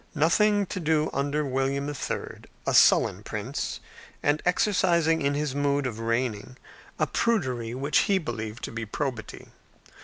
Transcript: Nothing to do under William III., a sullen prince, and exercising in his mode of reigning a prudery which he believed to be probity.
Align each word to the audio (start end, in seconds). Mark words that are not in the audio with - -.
Nothing 0.15 0.65
to 0.65 0.79
do 0.79 1.11
under 1.13 1.45
William 1.45 1.87
III., 1.87 2.41
a 2.65 2.73
sullen 2.73 3.21
prince, 3.21 3.79
and 4.23 4.41
exercising 4.47 5.21
in 5.21 5.35
his 5.35 5.53
mode 5.53 5.85
of 5.85 5.99
reigning 5.99 6.57
a 6.97 7.05
prudery 7.05 7.75
which 7.75 7.99
he 8.09 8.17
believed 8.17 8.63
to 8.63 8.71
be 8.71 8.83
probity. 8.83 9.49